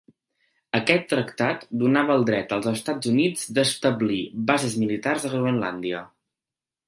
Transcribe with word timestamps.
Aquest 0.77 1.03
tractat 1.09 1.65
donava 1.81 2.15
el 2.19 2.23
dret 2.29 2.55
als 2.57 2.69
Estats 2.71 3.11
Units 3.13 3.45
d'establir 3.57 4.19
bases 4.53 4.79
militars 4.85 5.27
a 5.29 5.31
Groenlàndia. 5.35 6.01